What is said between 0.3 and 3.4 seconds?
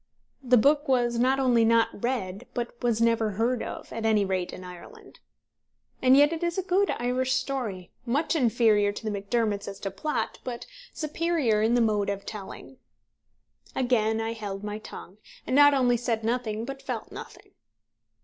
The book was not only not read, but was never